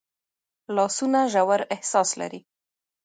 لاسونه 0.75 1.19
ژور 1.33 1.59
احساس 1.75 2.09
لري 2.19 2.41